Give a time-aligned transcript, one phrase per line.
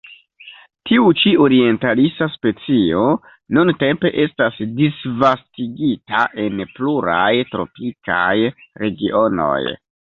[0.91, 3.03] Tiu ĉi orientalisa specio
[3.59, 8.37] nuntempe estas disvastigita en pluraj tropikaj
[8.87, 9.59] regionoj.